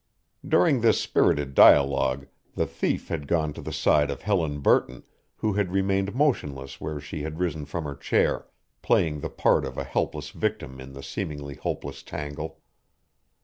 [0.43, 5.03] During this spirited dialogue the thief had gone to the side of Helen Burton,
[5.35, 8.47] who had remained motionless where she had risen from her chair,
[8.81, 12.59] playing the part of a helpless victim in the seemingly hopeless tangle.